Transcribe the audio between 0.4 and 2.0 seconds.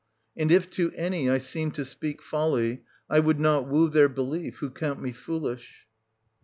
if to any I seem to